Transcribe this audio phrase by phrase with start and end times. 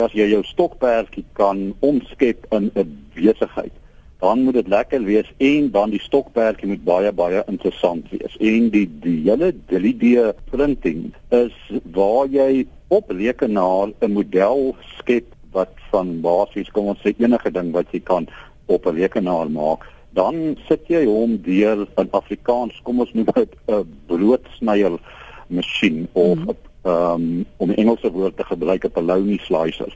[0.00, 3.72] As jy jou stokperdjie kan omskep in 'n besigheid,
[4.20, 8.36] dan moet dit lekker wees en dan die stokperdjie moet baie baie interessant wees.
[8.40, 11.56] En die die hele 3D printing is
[11.92, 17.72] waar jy op rekenaar 'n model skep wat van basies kom ons sê enige ding
[17.72, 18.28] wat jy kan
[18.66, 23.54] op 'n rekenaar maak dan sit jy hom deur in Afrikaans kom ons noem dit
[23.68, 24.98] 'n broodsnyer
[25.46, 26.69] masjien of mm.
[26.82, 29.92] Um, om 'n Engelse woord te gebruik 'n polony slicer.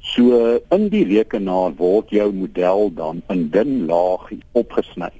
[0.00, 5.10] So in die rekenaar word jou model dan in dun laagie opgesny.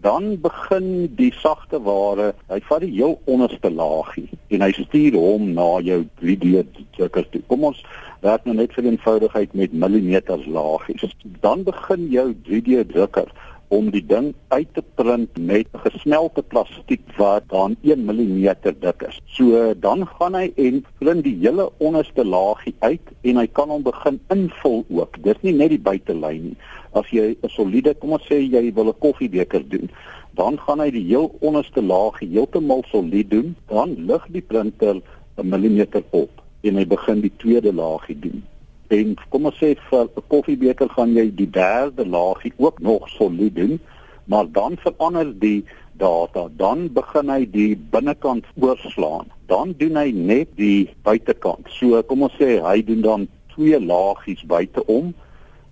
[0.00, 5.48] Dan begin die sagte ware, hy vat die heel onderste laagie en hy stuur hom
[5.56, 6.62] na jou 3D
[6.96, 7.42] drukker toe.
[7.50, 7.80] Kom ons
[8.22, 11.16] werk nou net vir eenvoudigheid met millimeters laagies.
[11.42, 13.32] Dan begin jou 3D drukker
[13.68, 19.20] om die ding uit te print met gesmelte plastiek wat dan 1 mm dik is.
[19.36, 23.84] So dan gaan hy en print die hele onderste laagie uit en hy kan hom
[23.86, 25.20] begin invul ook.
[25.24, 26.56] Dis nie net die buitelyn nie.
[26.96, 29.90] As jy 'n soliede, kom ons sê jy wil 'n koffiebeker doen,
[30.34, 35.02] dan gaan hy die heel onderste laagie heeltemal solied doen, dan lig die printer
[35.36, 36.30] 'n millimeter op
[36.62, 38.42] en hy begin die tweede laagie doen
[38.88, 43.54] en kom ons sê vir 'n koffiebeker gaan jy die derde laagie ook nog solied
[43.56, 43.80] doen,
[44.24, 45.64] maar dan verander die
[45.96, 49.26] data, dan begin hy die binnekant oorslaan.
[49.46, 51.66] Dan doen hy net die buitekant.
[51.68, 55.14] So kom ons sê hy doen dan twee laagies buiteom,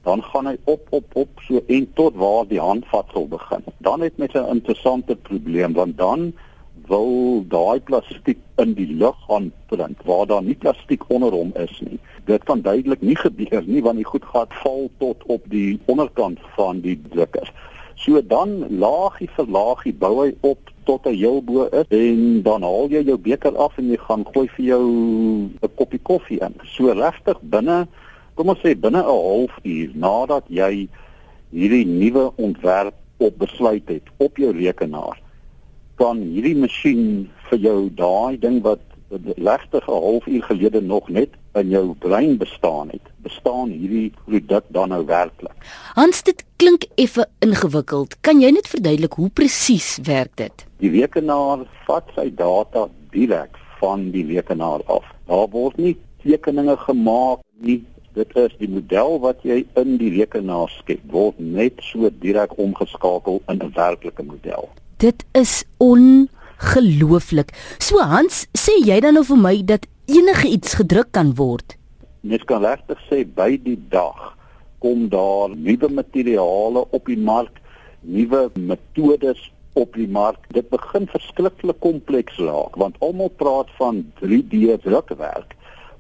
[0.06, 3.64] dan gaan hy op op op so en tot waar die handvatsel begin.
[3.78, 6.32] Dan het met 'n interessante probleem want dan
[6.86, 11.80] wil daai plastiek in die lug gaan print waar daar nie plastiek onder hom is
[11.80, 11.98] nie.
[12.26, 16.42] Dit kan duidelik nie gebeur nie want die goed gaan val tot op die onderkant
[16.56, 17.50] van die drukker.
[17.96, 22.66] So dan laagie vir laagie bou hy op tot hy heel bo is en dan
[22.66, 24.86] haal jy jou beker af en jy gaan gooi vir jou
[25.62, 26.54] 'n koppie koffie in.
[26.76, 27.86] So regtig binne
[28.34, 30.88] kom ons sê binne 'n halfuur nadat jy
[31.50, 35.16] hierdie nuwe ontwerp op besluit het op jou rekenaar
[35.96, 38.82] kan hierdie masjien vir jou daai ding wat
[39.36, 44.88] legte 'n halfuur gelede nog net in jou brein bestaan het, bestaan hierdie produk dan
[44.88, 45.54] nou werklik.
[45.94, 48.20] Hans, dit klink effe ingewikkeld.
[48.20, 50.66] Kan jy net verduidelik hoe presies werk dit?
[50.78, 55.04] Die rekenaar vat sy data direk van die rekenaar af.
[55.26, 57.84] Daar word nie tekeninge gemaak nie.
[58.12, 63.42] Dit is die model wat jy in die rekenaar skep word net so direk omgeskakel
[63.48, 64.68] in 'n werklike model.
[64.96, 65.64] Dit is
[66.62, 67.52] ongelooflik.
[67.78, 71.76] So Hans, sê jy dan nou vir my dat enige iets gedruk kan word?
[72.22, 74.32] Mens kan regtig sê by die dag
[74.84, 77.60] kom daar nuwe materiale op die mark,
[78.02, 79.40] nuwe metodes
[79.74, 80.40] op die mark.
[80.54, 85.54] Dit begin verskriklik kompleks raak want almal praat van 3D drukwerk.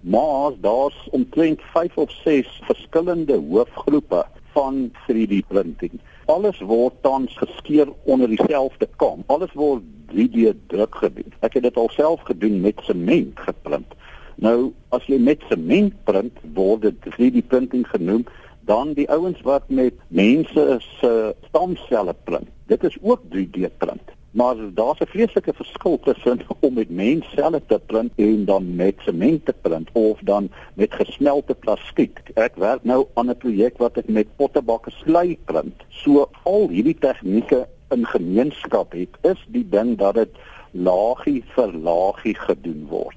[0.06, 7.92] Maar daar's omtrent 5 of 6 verskillende hoofgroepe van 3D printing alles word tans geskeur
[8.04, 9.22] onder dieselfde kam.
[9.26, 9.82] Alles word
[10.16, 11.32] 3D druk gedoen.
[11.40, 13.94] Ek het dit alself gedoen met sement geprint.
[14.40, 18.26] Nou as jy met sement print, word dit 3D printing genoem.
[18.66, 21.12] Dan die ouens wat met mense se
[21.48, 22.48] stamselle print.
[22.66, 24.16] Dit is ook 3D print.
[24.36, 29.44] Maar daar's 'n vreeslike verskil tussen om met mensselle te print en dan met sement
[29.44, 32.20] te print of dan met gesmelte plastiek.
[32.34, 35.82] Ek werk nou aan 'n projek wat ek met pottebakke slui print.
[35.88, 40.42] So al hierdie tegnieke in gemeenskap het, is die ding dat dit
[40.72, 43.16] laagie vir laagie gedoen word.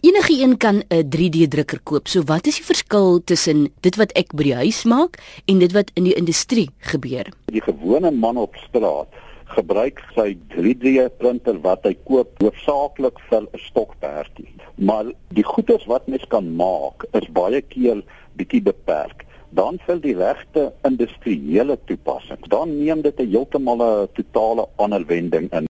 [0.00, 2.08] Enige een kan 'n 3D drukker koop.
[2.08, 5.72] So wat is die verskil tussen dit wat ek by die huis maak en dit
[5.72, 7.26] wat in die industrie gebeur?
[7.46, 9.08] Die gewone man op straat
[9.44, 14.52] gebruik sy 3D printer wat hy koop hoofsaaklik vir 'n stokperdjie.
[14.74, 18.02] Maar die goeders wat mens kan maak is baie keer
[18.36, 19.25] bietjie beperk.
[19.50, 25.52] Dan vir die regte industriële toepassing, dan neem dit 'n heeltemal 'n totale ander wending
[25.52, 25.64] in.